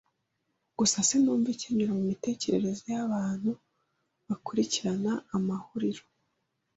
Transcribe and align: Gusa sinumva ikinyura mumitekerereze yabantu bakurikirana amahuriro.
Gusa 0.77 0.97
sinumva 1.07 1.47
ikinyura 1.55 1.91
mumitekerereze 1.99 2.85
yabantu 2.97 3.51
bakurikirana 4.27 5.11
amahuriro. 5.35 6.03